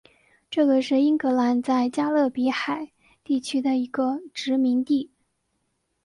[0.49, 2.91] 这个是英格兰在加勒比海
[3.23, 5.11] 地区的第一个殖民地。